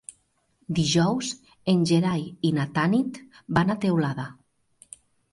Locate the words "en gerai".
1.73-2.23